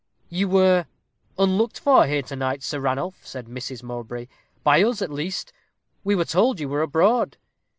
[0.31, 0.87] "You were
[1.37, 3.83] unlooked for here to night, Sir Ranulph," said Mrs.
[3.83, 4.29] Mowbray;
[4.63, 5.53] "by us, at least:
[6.03, 7.37] we were told you were abroad."